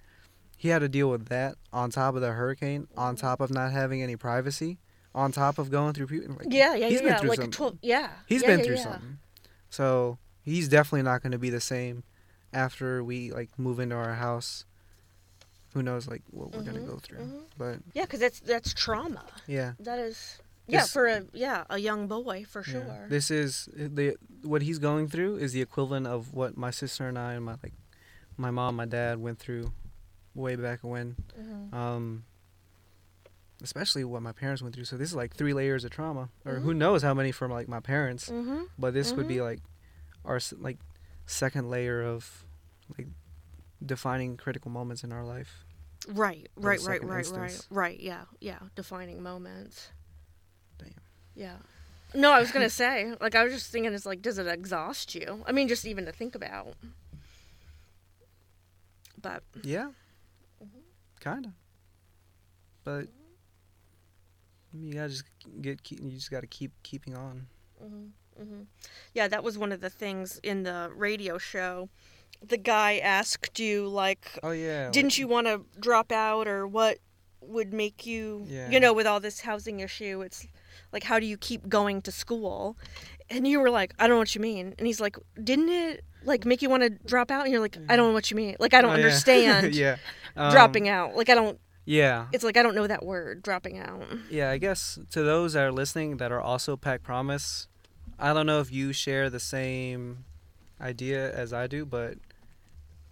[0.57, 3.73] he had to deal with that on top of the hurricane, on top of not
[3.73, 4.79] having any privacy,
[5.17, 6.37] on top of going through people.
[6.37, 7.09] Like, Yeah, yeah, he's yeah.
[7.09, 8.11] been through Like, some- a 12, yeah.
[8.27, 8.83] He's yeah, been yeah, through yeah.
[8.85, 9.19] something,
[9.71, 12.05] so he's definitely not going to be the same
[12.53, 14.65] after we like move into our house.
[15.75, 17.19] Who knows, like what we're gonna Mhm, go through?
[17.19, 17.43] mhm.
[17.59, 19.25] But Yeah, because that's that's trauma.
[19.47, 20.39] yeah, That is.
[20.69, 23.07] Yeah, This- for a yeah a young boy for sure.
[23.11, 27.19] This is the what he's going through is the equivalent of what my sister and
[27.19, 27.75] I and my like
[28.39, 29.73] my mom, my dad went through
[30.35, 31.17] way back when.
[31.39, 31.75] Mhm.
[31.75, 32.25] Um
[33.63, 34.85] especially what my parents went through.
[34.85, 36.63] So this is like three layers of trauma or Mhm.
[36.63, 38.65] who knows how many from like my parents, Mm-hmm.
[38.79, 39.61] but this would be like
[40.25, 40.79] our like
[41.27, 42.45] second layer of
[42.99, 43.09] like
[43.85, 45.65] defining critical moments in our life.
[46.09, 48.01] Right, the right, right, second right, right, right.
[48.01, 48.59] Yeah, yeah.
[48.77, 49.89] Defining moments.
[50.79, 50.91] Damn.
[51.35, 51.57] Yeah.
[52.15, 55.15] No, I was gonna say, like, I was just thinking, it's like, does it exhaust
[55.15, 55.43] you?
[55.47, 56.75] I mean, just even to think about.
[59.21, 59.91] But Yeah.
[60.63, 60.79] Mm-hmm.
[61.21, 61.53] Kind of.
[62.85, 63.09] But
[64.83, 65.25] you gotta just
[65.61, 67.47] get keep, you just gotta keep keeping on.
[67.81, 68.07] hmm
[68.41, 68.67] mhm.
[69.15, 71.89] yeah, that was one of the things in the radio show.
[72.47, 74.91] The guy asked you, like, Oh yeah.
[74.91, 76.99] didn't you want to drop out, or what
[77.41, 78.69] would make you, Yeah.
[78.71, 80.21] you know, with all this housing issue?
[80.21, 80.47] It's
[80.93, 82.77] like, how do you keep going to school?
[83.31, 84.75] And you were like, I don't know what you mean.
[84.79, 87.45] And he's like, didn't it like make you want to drop out?
[87.45, 88.57] And you're like, I don't know what you mean.
[88.61, 89.05] Like, I don't Oh, yeah.
[89.05, 89.97] understand yeah.
[90.37, 91.17] Um, dropping out.
[91.17, 91.59] Like, I don't.
[91.87, 92.27] Yeah.
[92.33, 94.03] It's like I don't know that word, dropping out.
[94.31, 97.69] Yeah, I guess to those that are listening that are also Pack Promise,
[98.19, 100.25] I don't know if you share the same
[100.81, 102.19] idea as I do, but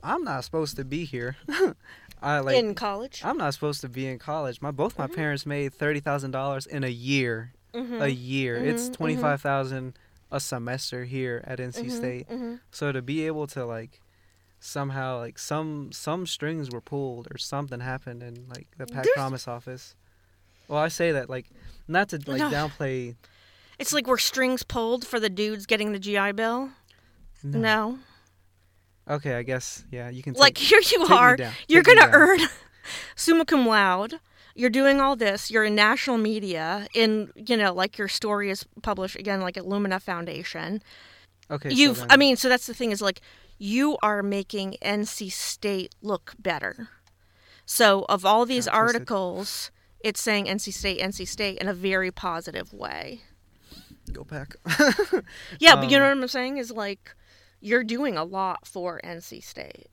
[0.03, 1.37] I'm not supposed to be here.
[2.23, 3.23] I like in college.
[3.25, 4.61] I'm not supposed to be in college.
[4.61, 5.15] My both my Mhm.
[5.15, 7.53] parents made thirty thousand dollars in a year.
[7.75, 8.01] Mhm.
[8.03, 8.57] A year.
[8.57, 8.95] It's Mhm, mhm.
[8.97, 9.95] twenty five thousand
[10.33, 12.29] a semester here at NC Mhm, State.
[12.29, 12.61] mhm.
[12.71, 14.01] So to be able to like
[14.65, 19.15] somehow like some some strings were pulled or something happened in like the Pack There's-
[19.17, 19.95] Promise office.
[20.69, 21.47] Well, I say that like
[21.87, 22.51] not to like No.
[22.51, 23.15] downplay.
[23.79, 26.71] It's like were strings pulled for the dudes getting the GI Bill?
[27.43, 27.99] No.
[29.09, 30.09] Okay, I guess yeah.
[30.09, 31.37] You can take, Like here you are.
[31.69, 32.41] You're take gonna earn
[33.17, 34.19] summa cum laude.
[34.57, 35.51] You're doing all this.
[35.51, 36.87] You're in national media.
[36.95, 40.83] In you know, like your story is published again, like at Lumina Foundation.
[41.51, 41.99] Okay, You've.
[41.99, 43.21] then- I mean, so that's the thing is like
[43.59, 46.89] you are making NC State look better.
[47.67, 52.11] So of all these Not articles, it's saying NC State, NC State in a very
[52.11, 53.23] positive way.
[54.13, 54.57] go pack.
[55.59, 57.15] Yeah, but you know Um, what I'm saying is like
[57.61, 59.87] you're doing a lot for NC State.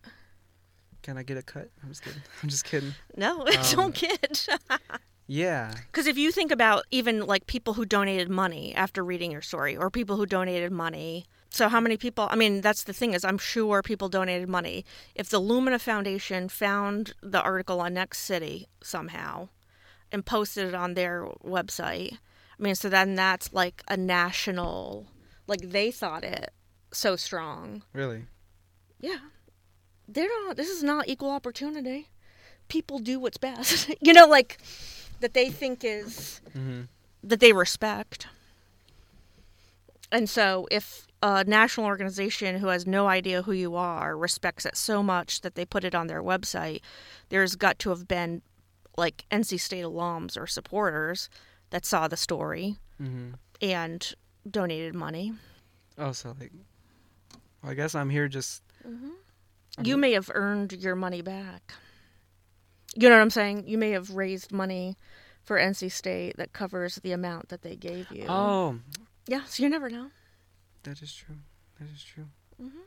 [1.02, 1.70] Can I get a cut?
[1.82, 2.22] I'm just kidding.
[2.44, 2.94] I'm just kidding.
[3.16, 4.42] No, Um, don't kid.
[5.28, 5.74] Yeah.
[5.88, 9.78] Because if you think about even like people who donated money after reading your story,
[9.78, 11.26] or people who donated money.
[11.54, 12.28] So how many people?
[12.32, 14.86] I mean, that's the thing is, I'm sure people donated money.
[15.16, 19.50] If the Lumina Foundation found the article on Next City somehow
[20.14, 25.08] and posted it on their website, I mean, so then that's like a national,
[25.46, 26.52] like they thought it
[26.94, 27.84] so strong.
[27.92, 28.24] Really.
[29.02, 29.18] Yeah.
[30.08, 32.08] They're not, this is not equal opportunity.
[32.70, 33.94] People do what's best.
[34.02, 34.58] you know, like
[35.20, 36.84] that they think is, Mm-hmm.
[37.26, 38.28] that they respect.
[40.14, 44.76] And so if a national organization who has no idea who you are respects it
[44.76, 46.82] so much that they put it on their website,
[47.30, 48.42] there's got to have been
[48.98, 51.30] like NC State alums or supporters
[51.70, 53.32] that saw the story Mm-hmm.
[53.62, 54.14] and
[54.50, 55.34] donated money.
[55.98, 56.52] Oh, so like,
[57.64, 58.62] well, I guess I'm here just.
[58.86, 59.14] I'm
[59.84, 61.74] You may have earned your money back.
[62.96, 63.68] You know what I'm saying?
[63.68, 64.98] You may have raised money
[65.44, 68.26] for NC State that covers the amount that they gave you.
[68.28, 68.78] Oh,
[69.28, 70.08] Yeah, so you never know.
[70.84, 71.36] That is true.
[71.80, 72.26] That is true.
[72.62, 72.80] Mm-hmm.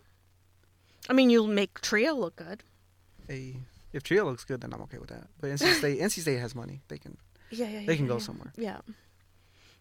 [1.09, 2.63] I mean, you'll make Trio look good.
[3.29, 3.57] Hey,
[3.93, 5.29] if Trio looks good, then I'm okay with that.
[5.41, 6.83] But NC State, NC State has money.
[6.89, 7.17] They can.
[7.51, 8.21] Yeah, yeah, They can yeah, go yeah.
[8.21, 8.53] somewhere.
[8.57, 8.79] Yeah.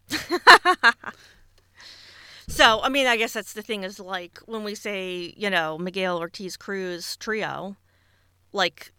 [2.48, 5.78] so, I mean, I guess that's the thing is like when we say, you know,
[5.78, 7.78] Miguel Ortiz Cruz trio,
[8.52, 8.92] like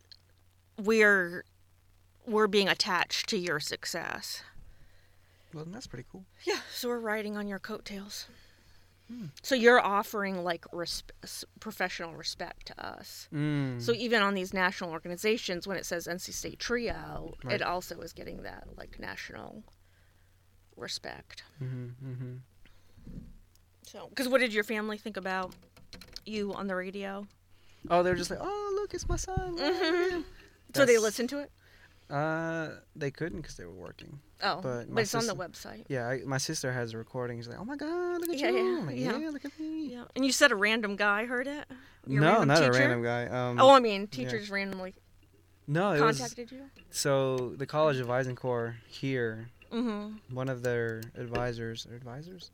[0.83, 1.45] we're
[2.27, 4.43] we're being attached to your success.
[5.53, 6.25] Well, that's pretty cool.
[6.45, 8.27] Yeah, so we're riding on your coattails.
[9.43, 11.11] So you're offering like resp-
[11.61, 13.29] professional respect to us.
[13.33, 13.81] Mm.
[13.81, 17.57] So even on these national organizations, when it says NC State Trio, Right.
[17.57, 19.63] it also is getting that like national
[20.77, 21.43] respect.
[21.59, 22.35] hmm hmm
[23.87, 25.55] So, because what did your family think about
[26.25, 27.27] you on the radio?
[27.91, 29.59] Oh, they're just like, oh, look, it's my son.
[29.59, 30.25] Mhm.
[30.75, 31.53] So they listened to it.
[32.11, 34.19] Uh, they couldn't because they were working.
[34.43, 35.85] Oh, but but, it's on the website.
[35.89, 37.39] Yeah, I, my sister has a recording.
[37.39, 38.57] She's like, oh my god, look at Yeah, you.
[38.57, 39.19] yeah, like, yeah.
[39.19, 39.31] yeah.
[39.31, 39.93] look at me.
[39.93, 41.65] Yeah, and you said a random guy heard it.
[42.07, 43.27] Your no, not a random guy.
[43.27, 44.95] Um, Oh, I mean, teachers randomly
[45.67, 46.63] no, it was contacted you.
[46.91, 49.49] so the College Advising Corps here.
[49.73, 50.35] Mm-hmm.
[50.35, 52.51] One of their advisors, or advisors,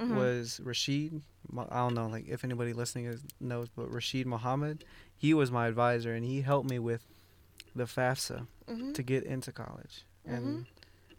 [0.00, 0.16] mm-hmm.
[0.16, 1.22] was Rashid.
[1.56, 4.84] I don't know, like if anybody listening is, knows, but Rashid Mohammed.
[5.16, 7.04] He was my advisor, and he helped me with
[7.74, 8.92] the FAFSA mm-hmm.
[8.92, 10.04] to get into college.
[10.26, 10.66] And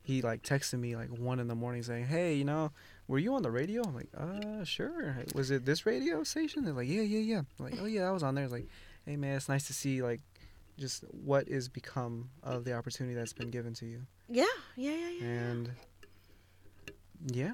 [0.03, 2.71] he like texted me like one in the morning saying, "Hey, you know,
[3.07, 5.17] were you on the radio?" I'm like, "Uh, sure.
[5.35, 8.11] Was it this radio station?" They're like, "Yeah, yeah, yeah." I'm like, "Oh yeah, I
[8.11, 8.67] was on there." It's like,
[9.05, 10.21] "Hey man, it's nice to see like
[10.77, 15.09] just what is become of the opportunity that's been given to you." Yeah, yeah, yeah,
[15.09, 15.25] yeah.
[15.25, 15.71] And
[17.27, 17.53] yeah,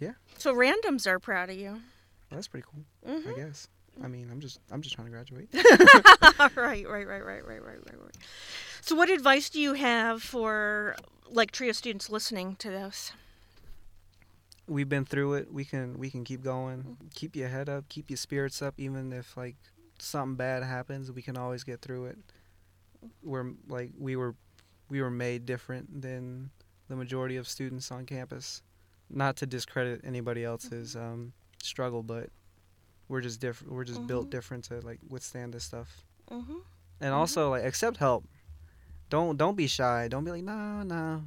[0.00, 1.70] yeah, So randoms are proud of you.
[1.70, 1.80] well,
[2.30, 2.84] that's pretty cool.
[3.14, 3.30] Mm-hmm.
[3.30, 3.68] I guess.
[4.02, 5.48] I mean, I'm just I'm just trying to graduate.
[6.56, 8.16] right, right, right, right, right, right, right, right.
[8.80, 10.96] So, what advice do you have for
[11.30, 13.12] like trio students listening to this?
[14.66, 15.52] We've been through it.
[15.52, 16.96] We can we can keep going.
[17.14, 17.88] Keep your head up.
[17.88, 18.74] Keep your spirits up.
[18.78, 19.56] Even if like
[19.98, 22.18] something bad happens, we can always get through it.
[23.22, 24.34] We're like we were
[24.88, 26.50] we were made different than
[26.88, 28.62] the majority of students on campus.
[29.10, 32.30] Not to discredit anybody else's um, struggle, but
[33.12, 33.72] we're just different.
[33.74, 34.30] We're just built Mhm.
[34.36, 35.90] different to like withstand this stuff.
[36.30, 36.60] Mm-hmm.
[37.04, 38.24] and also like accept help
[39.10, 41.24] don't don't be shy don't be like no no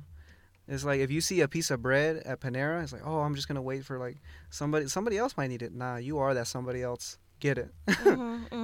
[0.67, 3.35] it's like if you see a piece of bread at panera it's like oh i'm
[3.35, 4.17] just gonna wait for like
[4.49, 7.69] somebody somebody else might need it nah you are that somebody else get it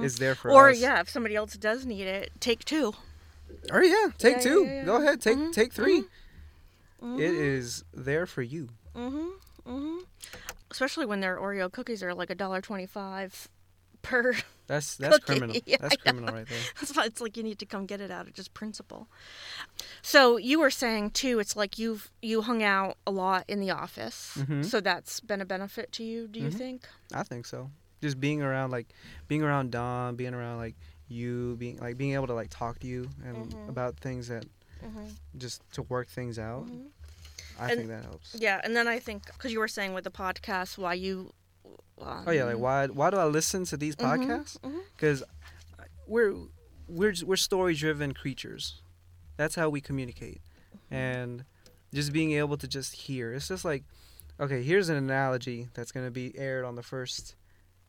[0.04, 2.92] it's there for Mm-hmm, or us yeah, if somebody else does need it, take two.
[3.70, 6.02] or yeah take Yeah, two yeah, yeah, go ahead take take 3
[7.02, 7.20] Mm-hmm.
[7.20, 9.28] It is there for you Mm-hmm.
[9.70, 9.98] Mm-hmm.
[10.72, 13.48] Especially when their Oreo cookies are like a dollar twenty-five
[14.02, 14.34] per.
[14.66, 17.60] that's that's Cookie, criminal yeah, that's criminal right there That's why it's like you need
[17.60, 19.06] to come get it out of just principle.
[20.02, 23.70] So you were saying too, it's like you've you hung out a lot in the
[23.70, 24.64] office, Mhm.
[24.64, 26.26] so that's been a benefit to you.
[26.26, 26.54] Do you Mhm.
[26.58, 26.88] think?
[27.14, 28.88] i think so just being around like
[29.28, 30.74] being around don being around like
[31.08, 33.68] you being like being able to like talk to you and Mhm.
[33.68, 34.44] about things that
[34.82, 35.06] Mm-hmm.
[35.38, 36.86] just to work things out Mhm.
[37.62, 40.04] I And- think that helps Yeah, and then I think because you were saying with
[40.04, 41.32] the podcast, why you.
[42.00, 44.56] Um, Oh yeah, like why why do I listen to these Mhm, podcasts?
[44.96, 45.22] Because
[46.06, 46.34] we're
[46.88, 48.82] we're we're story driven creatures.
[49.36, 50.40] That's how we communicate,
[50.74, 50.94] Mm-hmm.
[50.94, 51.44] and
[51.94, 53.32] just being able to just hear.
[53.34, 53.84] It's just like,
[54.40, 57.34] okay, here's an analogy that's gonna be aired on the first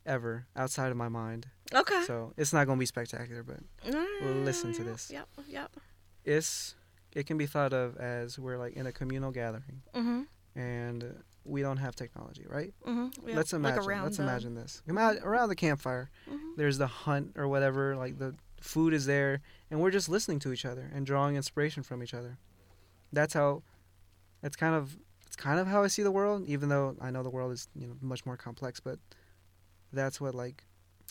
[0.06, 1.48] ever outside of my mind.
[1.74, 2.04] Okay.
[2.06, 3.60] So it's not gonna be spectacular, but
[4.22, 5.10] listen to this.
[5.12, 5.28] Yep.
[5.48, 5.72] Yep.
[6.26, 6.76] it's
[7.16, 10.26] it can be thought of as we're like in a communal gathering Mhm.
[10.56, 12.74] and we don't have technology, right?
[12.86, 13.14] Mhm.
[13.28, 13.36] Yep.
[13.36, 13.84] Let's imagine.
[13.86, 14.82] Like let's the, imagine this.
[14.88, 16.56] Around the campfire, Mhm.
[16.58, 17.96] there's the hunt or whatever.
[17.96, 21.84] Like the food is there, and we're just listening to each other and drawing inspiration
[21.84, 22.38] from each other.
[23.12, 23.64] That's how.
[24.42, 24.98] It's kind of.
[25.26, 27.68] It's kind of how I see the world, even though I know the world is
[27.76, 28.80] you know much more complex.
[28.80, 29.00] But
[29.92, 30.64] that's what like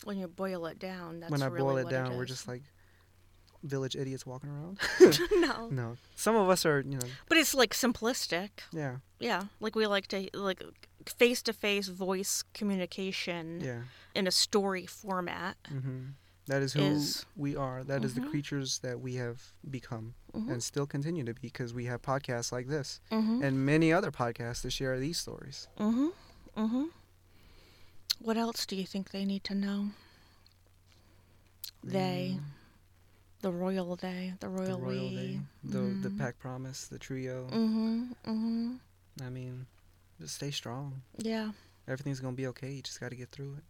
[0.03, 2.63] When you boil it down, that's when I really boil it down, we're just like
[3.63, 4.77] village idiots walking around.
[5.31, 5.67] no.
[5.69, 8.49] no, some of us are you know But it's like simplistic.
[8.71, 9.43] yeah Yeah.
[9.59, 10.61] Like we like to like
[11.05, 13.81] face to face voice communication yeah.
[14.15, 15.55] in a story format.
[15.67, 16.13] hmm
[16.47, 17.83] That is who Is- we are.
[17.85, 18.29] That is the Mhm.
[18.31, 20.51] creatures that we have become Mhm.
[20.51, 23.43] and still continue to be because we have podcasts like this Mm-hmm.
[23.43, 25.67] and many other podcasts to share these stories.
[25.79, 26.09] Mm-hmm.
[26.57, 26.85] Mm-hmm.
[28.19, 29.89] What else do you think they need to know?
[31.83, 32.39] They,
[33.43, 35.15] the royal Day, the The royal, royal we.
[35.15, 36.17] day, the the Mm.
[36.17, 37.45] pack promise, the trio.
[37.51, 38.11] Mm-hmm.
[38.25, 38.73] Mm-hmm.
[39.21, 39.67] I mean,
[40.19, 41.03] just stay strong.
[41.17, 41.51] Yeah.
[41.87, 42.71] Everything's gonna be okay.
[42.71, 43.63] You just got to get through it.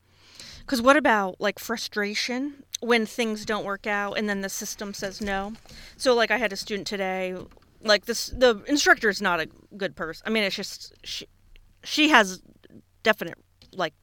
[0.59, 5.19] Because what about like frustration when things don't work out and then the system says
[5.19, 5.53] no?
[5.97, 7.35] So like I had a student today,
[7.81, 10.23] like this, the instructor is not a good person.
[10.25, 11.27] I mean, it's just she,
[11.83, 12.41] she has
[13.03, 13.37] definite
[13.73, 13.95] like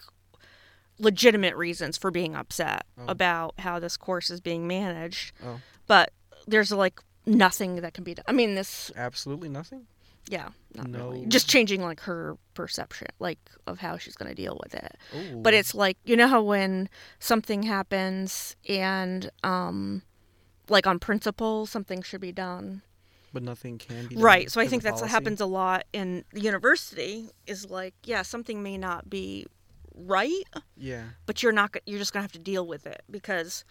[1.00, 3.04] legitimate reasons for being upset Oh.
[3.08, 6.12] about how this course is being managed, Oh, but
[6.46, 8.24] there's like nothing that can be done.
[8.28, 9.86] I mean, this, absolutely nothing.
[10.28, 11.20] yeah, not really.
[11.22, 11.26] No.
[11.26, 15.36] Just changing like her perception, like of how she's going to deal with it Ooh.
[15.40, 20.02] but it's like you know how when something happens and um
[20.68, 22.82] like on principle something should be done
[23.32, 24.50] but nothing can be done Right.
[24.50, 28.62] So I think that's what happens a lot in the university is like, yeah, something
[28.62, 29.46] may not be
[30.06, 30.44] right,
[30.76, 31.04] Yeah.
[31.26, 33.64] but you're not you're just going to have to deal with it because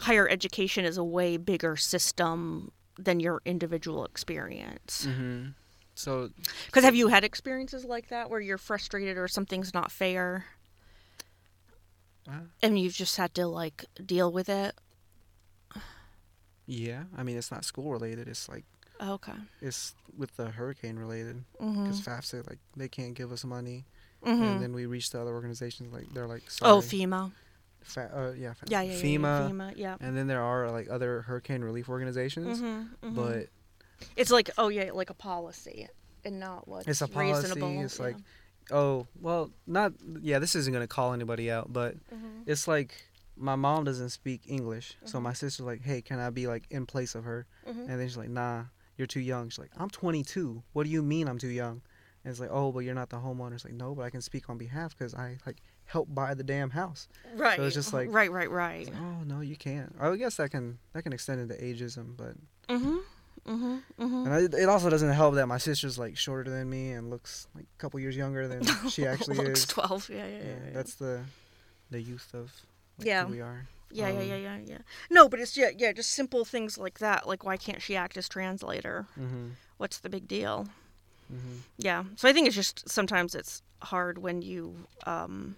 [0.00, 5.06] higher education is a way bigger system than your individual experience.
[5.08, 5.48] Mm-hmm.
[5.94, 6.30] So
[6.72, 10.46] Cuz have you had experiences like that where you're frustrated or something's not fair
[12.28, 14.74] uh, and you've just had to like deal with it?
[16.66, 18.28] yeah, I mean it's not school related.
[18.28, 18.64] It's like
[19.00, 19.32] Okay.
[19.60, 23.84] it's with the hurricane related because FAFSA like they can't give us money,
[24.24, 24.52] Mhm.
[24.54, 26.70] and then we reach the other organizations like they're like sorry.
[26.72, 27.32] Oh, FEMA.
[27.82, 29.96] Fa- uh, yeah, fa- Yeah, yeah, yeah, FEMA, yeah, FEMA, yeah.
[30.00, 33.14] and then there are like other hurricane relief organizations, Mhm, mhm.
[33.14, 33.48] but
[34.16, 35.88] It's like oh yeah, like a policy
[36.24, 37.82] and not what's It's a policy, reasonable.
[37.84, 38.16] it's like-
[38.70, 40.38] oh well, not yeah.
[40.38, 42.42] This isn't gonna call anybody out, but Mhm.
[42.46, 42.94] it's like
[43.36, 45.22] my mom doesn't speak English, so Mhm.
[45.22, 47.46] my sister's like, hey, can I be like in place of her?
[47.66, 47.88] Mhm.
[47.88, 48.64] And then she's like, nah,
[48.96, 49.48] you're too young.
[49.48, 50.62] She's like, I'm 22.
[50.74, 51.80] What do you mean I'm too young?
[52.24, 53.54] And it's like, oh, but you're not the homeowner.
[53.54, 55.56] It's like, no, but I can speak on behalf because I like
[55.86, 57.08] helped buy the damn house.
[57.34, 57.56] right.
[57.56, 58.86] So it's just like- right, right, right.
[58.86, 59.94] like, oh no, you can't.
[60.00, 62.34] I guess that can that can extend into ageism, but
[62.68, 63.00] Mhm.
[63.44, 63.82] Mhm.
[63.98, 64.26] Mhm.
[64.26, 67.48] and I, it also doesn't help that my sister's like shorter than me and looks
[67.56, 69.66] like a couple years younger than she actually Looks is.
[69.66, 70.08] twelve.
[70.08, 70.38] Yeah, yeah, yeah.
[70.44, 70.70] Yeah, yeah.
[70.72, 71.24] that's the
[71.90, 72.52] the youth of
[72.98, 73.24] like, Yeah.
[73.24, 73.66] who we are.
[73.90, 74.78] yeah, yeah, um, yeah, yeah, yeah.
[75.10, 77.26] No, but it's yeah, yeah, just simple things like that.
[77.26, 79.06] Like, why can't she act as translator?
[79.18, 79.48] Mm-hmm.
[79.76, 80.68] What's the big deal?
[81.32, 81.56] Mm-hmm.
[81.78, 82.04] Yeah.
[82.16, 84.74] So I think it's just sometimes it's hard when you
[85.06, 85.56] um,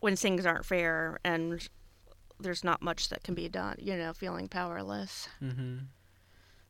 [0.00, 1.68] when things aren't fair and
[2.40, 3.76] there's not much that can be done.
[3.78, 5.28] You know, feeling powerless.
[5.42, 5.78] Mm-hmm.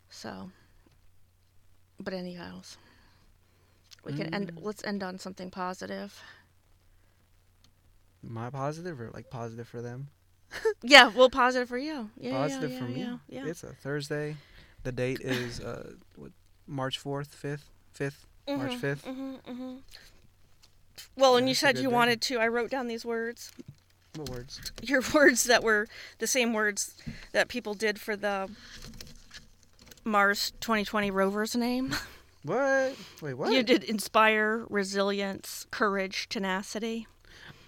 [0.09, 0.51] So,
[1.99, 2.77] but anyhows,
[4.05, 4.55] we can end.
[4.55, 4.59] Mm.
[4.63, 6.23] Let's end on something positive.
[8.23, 10.09] My positive or like positive for them?
[10.83, 12.11] Yeah, well, positive for you.
[12.17, 13.01] Yeah, yeah, positive yeah, for me.
[13.01, 13.47] Yeah, yeah.
[13.47, 14.37] It's a Thursday.
[14.85, 16.31] The date is uh what,
[16.67, 19.05] March fourth, fifth, fifth, March Mhm, fifth.
[19.07, 19.79] mhm, mhm.
[21.17, 21.95] Well, and you said you day.
[21.95, 22.39] wanted to.
[22.39, 23.53] I wrote down these words.
[24.17, 24.61] What words?
[24.83, 26.95] Your words that were the same words
[27.33, 28.51] that people did for the
[30.05, 31.95] Mars 2020 rover's name.
[32.45, 32.95] What?
[33.23, 33.53] Wait, what?
[33.55, 37.07] You did inspire, resilience, courage, tenacity.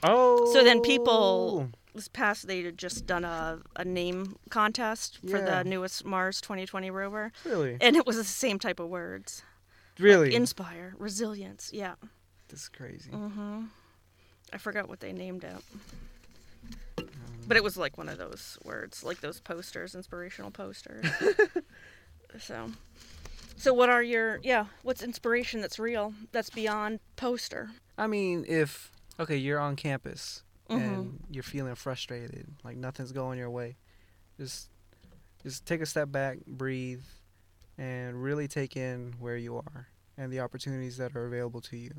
[0.02, 0.52] Oh.
[0.52, 5.62] So then people- This past, they had just done a, a name contest for Yeah.
[5.62, 7.78] the newest Mars 2020 rover, Really?
[7.80, 9.42] and it was the same type of words.
[9.98, 10.34] Like Really?
[10.34, 11.70] inspire, resilience.
[11.72, 11.94] Yeah.
[12.48, 13.10] this is crazy.
[13.10, 13.64] Mm-hmm.
[14.52, 15.56] I forgot what they named it,
[16.98, 17.08] Um,
[17.48, 21.04] but it was like one of those words, like those posters, inspirational posters.
[22.38, 22.70] so,
[23.56, 24.66] so what are your yeah?
[24.82, 26.12] What's inspiration that's real?
[26.32, 27.70] That's beyond poster.
[27.98, 30.76] I mean, if okay, you're on campus Mhm.
[30.80, 33.76] and you're feeling frustrated, like nothing's going your way,
[34.38, 34.68] just
[35.42, 37.02] just take a step back, breathe,
[37.78, 41.92] and really take in where you are and the opportunities that are available to you.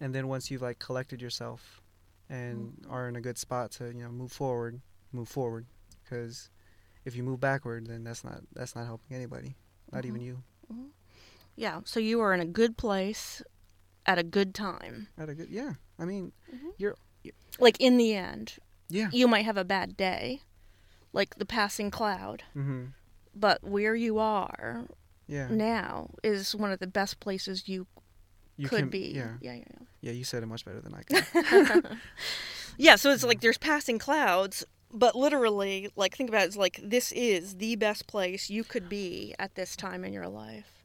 [0.00, 1.82] And then once you've like collected yourself
[2.28, 2.92] and mm-hmm.
[2.92, 4.80] are in a good spot to you know move forward,
[5.12, 5.66] move forward,
[6.02, 6.50] because
[7.04, 9.56] if you move backward, then that's not that's not helping anybody,
[9.92, 10.26] not even mm-hmm.
[10.26, 10.42] you.
[10.72, 10.86] Mm-hmm.
[11.56, 11.80] Yeah.
[11.84, 13.42] So you are in a good place
[14.06, 15.08] at a good time.
[15.18, 15.74] At a good yeah.
[15.98, 16.32] I mean,
[16.78, 18.56] you're y Like in the end,
[18.88, 19.08] yeah.
[19.12, 20.42] you might have a bad day,
[21.12, 22.86] like the passing cloud, Mm-hmm.
[23.34, 24.84] But where you are
[25.26, 25.48] Yeah.
[25.48, 27.86] now is one of the best places you,
[28.56, 29.12] You could can- be.
[29.14, 29.34] Yeah.
[29.40, 29.52] Yeah.
[29.54, 29.58] Yeah.
[29.70, 29.78] yeah.
[30.00, 31.86] Yeah, you said it much better than I could.
[32.76, 36.80] Yeah, so it's like there's passing clouds, but literally, like think about it, it's like
[36.82, 40.84] this is the best place you could be at this time in your life.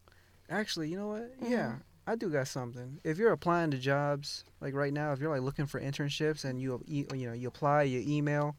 [0.52, 1.42] Actually, you know what?
[1.42, 1.52] Mm-hmm.
[1.52, 3.00] Yeah, I do got something.
[3.04, 6.62] If you're applying to jobs, like right now, if you're like looking for internships and
[6.62, 8.56] you you know you apply, you email,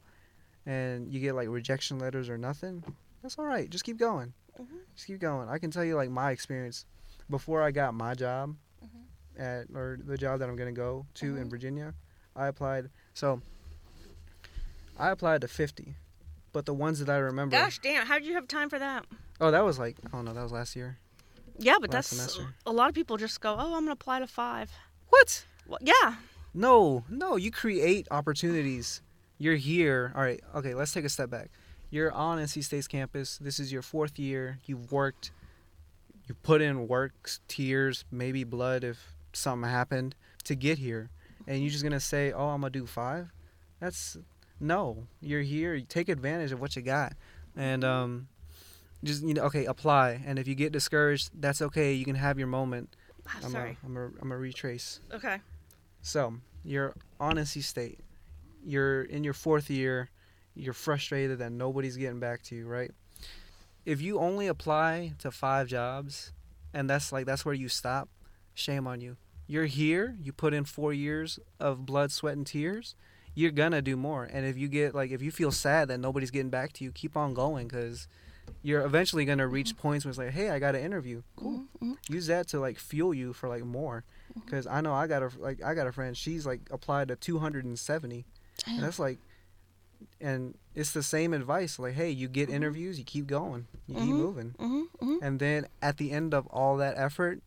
[0.67, 2.83] and you get like rejection letters or nothing,
[3.31, 3.71] that's all right.
[3.71, 4.33] Just keep going.
[4.61, 4.67] Mhm.
[4.97, 5.49] Just keep going.
[5.49, 6.85] I can tell you like my experience
[7.31, 9.41] before I got my job Mm-hmm.
[9.41, 11.51] at or the job that I'm gonna go to in Mhm.
[11.51, 11.95] Virginia.
[12.35, 12.91] I applied.
[13.15, 13.41] So
[14.99, 15.95] I applied to 50,
[16.53, 17.53] but the ones that I remember.
[17.57, 19.07] Gosh damn, how did you have time for that?
[19.41, 20.35] Oh, that was like I don't know.
[20.35, 20.99] That was last year.
[21.57, 22.55] Yeah, but that's semester.
[22.67, 24.73] a lot of people just go, oh, I'm gonna apply to five.
[25.11, 25.45] What?
[25.69, 26.17] Well, yeah,
[26.53, 29.03] No, no, you create opportunities.
[29.39, 30.11] You're here.
[30.17, 31.49] All right, okay, let's take a step back.
[31.91, 33.39] You're on NC State's campus.
[33.39, 34.59] This is your fourth year.
[34.65, 35.33] You've worked.
[36.29, 40.15] You put in work, tears, maybe blood if something happened
[40.45, 41.11] to get here.
[41.47, 43.33] And you're just going to say, oh, I'm going to do five?
[43.81, 44.17] That's
[44.61, 45.09] no.
[45.21, 45.75] You're here.
[45.75, 47.15] You take advantage of what you got.
[47.57, 48.29] And, um,
[49.03, 50.23] just you know, okay, apply.
[50.25, 51.95] And if you get discouraged, that's okay.
[51.95, 52.95] You can have your moment.
[53.43, 53.79] I'm sorry.
[53.83, 55.01] A, I'm a, I'm a retrace.
[55.13, 55.39] Okay.
[56.03, 56.35] So
[56.65, 58.01] you're on NC State.
[58.65, 60.11] You're in your fourth year.
[60.55, 62.91] You're frustrated that nobody's getting back to you, right?
[63.87, 66.33] if you only apply to five jobs,
[66.75, 68.09] and that's like that's where you stop,
[68.55, 69.17] shame on you.
[69.47, 70.17] You're here.
[70.23, 72.95] You put in four years of blood, sweat, and tears.
[73.35, 74.25] You're gonna do more.
[74.25, 76.93] And if you get like if you feel sad that nobody's getting back to you,
[76.93, 78.07] keep on going because
[78.63, 81.23] you're eventually gonna reach points where it's like, hey, I got an interview.
[81.37, 81.65] Cool.
[81.83, 81.97] Mhm.
[82.11, 84.05] Use that to like fuel you for like more.
[84.45, 86.15] Because I know I got a like I got a friend.
[86.17, 88.25] She's like applied to 270,
[88.67, 89.19] and that's like,
[90.21, 91.79] and it's the same advice.
[91.79, 92.55] Like, hey, you get Mhm.
[92.55, 94.17] interviews, you keep going, you keep Mhm.
[94.17, 95.19] moving, Mhm, mhm.
[95.23, 97.41] and then at the end of all that effort,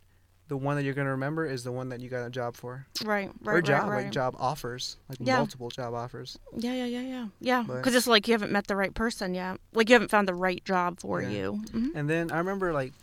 [0.50, 2.86] the one that you're gonna remember is the one that you got a job for,
[3.04, 4.04] Right, right, or right, job right.
[4.04, 5.38] like job offers, like Yeah.
[5.38, 6.38] multiple job offers.
[6.56, 7.64] Yeah, yeah, yeah, yeah, yeah.
[7.64, 9.60] Because it's like you haven't met the right person yet.
[9.74, 11.30] Like you haven't found the right job for Yeah.
[11.30, 11.62] you.
[11.96, 12.94] And then I remember like,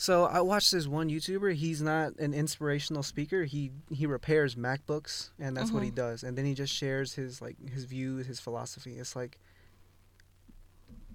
[0.00, 1.54] so I watched this one YouTuber.
[1.54, 3.44] He's not an inspirational speaker.
[3.44, 5.94] He he repairs MacBooks, and that's what he Mhm.
[5.96, 6.22] does.
[6.22, 8.96] And then he just shares his like his views, his philosophy.
[8.96, 9.38] It's like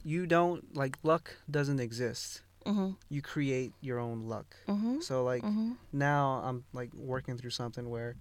[0.04, 2.42] you don't like luck doesn't exist.
[2.66, 2.98] Mhm.
[3.10, 4.56] You create your own luck.
[4.68, 5.02] Mhm.
[5.02, 5.78] So like Mhm.
[5.92, 8.16] now I'm like working through something where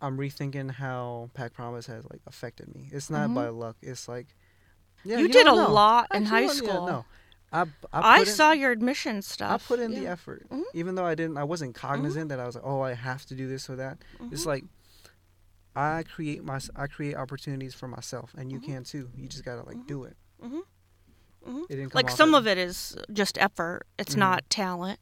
[0.00, 2.88] I'm rethinking how Pack Promise has like affected me.
[2.92, 3.34] It's not Mhm.
[3.34, 3.76] by luck.
[3.82, 4.34] It's like
[5.04, 5.70] yeah, you, did a know.
[5.72, 6.86] lot in high yeah, school.
[6.86, 7.04] no,
[7.62, 9.64] I I, I, in- saw your admission stuff.
[9.64, 10.12] I put in the Yeah.
[10.12, 10.62] effort, Mhm.
[10.74, 11.36] even though I didn't.
[11.38, 13.98] I wasn't cognizant that I was like, oh, I have to do this or that.
[14.30, 14.46] It's Mhm.
[14.46, 14.64] like
[15.74, 18.64] I create my I create opportunities for myself, and you Mhm.
[18.64, 19.10] can too.
[19.16, 19.86] You just gotta like Mhm.
[19.86, 20.16] do it.
[20.42, 20.62] Mhm.
[21.46, 21.64] Mhm.
[21.70, 23.86] It like some of it is just effort.
[23.98, 24.98] It's not talent.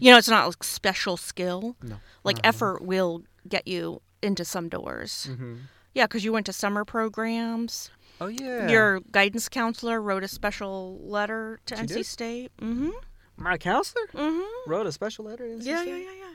[0.00, 1.76] You know, it's not like special skill.
[1.82, 1.96] No.
[2.24, 2.40] Like No.
[2.44, 5.28] effort will get you into some doors.
[5.30, 5.56] Mm-hmm.
[5.94, 7.90] Yeah, because you went to summer programs.
[8.20, 8.68] Oh yeah.
[8.68, 12.06] Your guidance counselor wrote a special letter to She NC did?
[12.06, 12.52] State.
[12.60, 12.90] Mm-hmm.
[13.36, 14.70] my counselor Mm-hmm.
[14.70, 15.46] wrote a special letter.
[15.46, 15.90] to NC Yeah, State?
[15.90, 16.34] yeah, yeah, yeah.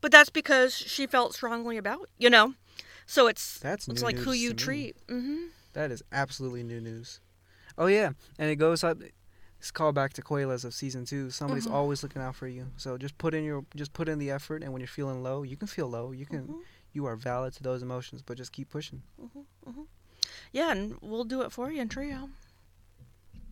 [0.00, 2.54] But that's because she felt strongly about you know.
[3.06, 4.96] So it's That's it's new like who you treat.
[5.08, 5.46] Mm-hmm.
[5.74, 7.20] That is absolutely new news.
[7.76, 8.98] Oh yeah, and it goes up.
[9.58, 11.28] It's called back to Coelas of season two.
[11.30, 11.72] Somebody's Mhm.
[11.74, 12.68] always looking out for you.
[12.78, 15.42] So just put in your just put in the effort, and when you're feeling low,
[15.42, 16.12] you can feel low.
[16.12, 16.60] You can Mhm.
[16.94, 19.02] you are valid to those emotions, but just keep pushing.
[20.52, 22.30] Yeah, and we'll do it for you in trio.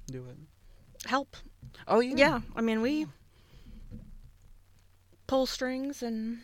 [0.07, 0.37] Do it.
[1.09, 1.37] Help.
[1.87, 2.15] Oh yeah.
[2.17, 3.07] Yeah, I mean we
[5.27, 6.39] pull strings and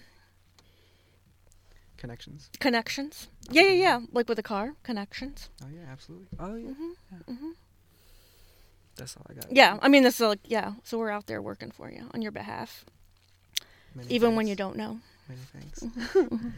[1.96, 2.50] Connections.
[2.60, 3.28] connections.
[3.50, 4.00] Yeah, yeah, yeah.
[4.12, 5.48] Like with a car, connections.
[5.62, 6.28] Oh yeah, absolutely.
[6.38, 6.70] Oh yeah.
[6.70, 7.50] hmm hmm
[8.96, 9.50] That's all I got.
[9.50, 10.74] Yeah, I mean this is like yeah.
[10.84, 12.84] So we're out there working for you on your behalf,
[13.94, 15.00] Many even when you don't know.
[15.28, 15.82] Many thanks.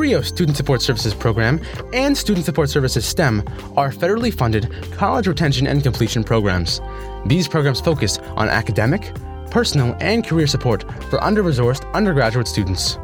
[0.00, 1.60] TRIO Student Support Services Program
[1.92, 3.42] and Student Support Services STEM
[3.76, 6.80] are federally funded college retention and completion programs.
[7.26, 9.12] These programs focus on academic,
[9.50, 12.96] personal, and career support for under resourced undergraduate students.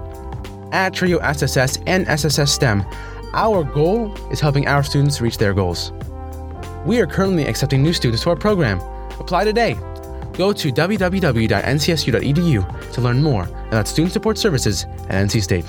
[0.72, 2.82] At TRIO SSS and SSS STEM,
[3.34, 5.92] our goal is helping our students reach their goals.
[6.86, 8.80] We are currently accepting new students to our program.
[9.20, 9.74] Apply today.
[10.32, 11.42] Go to www.ncsu.edu
[12.92, 15.66] to learn more about student support services at NC State.